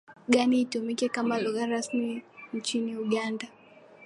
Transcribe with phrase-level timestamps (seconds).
[0.33, 3.47] gani itumike kama lugha rasmi nchini Uganda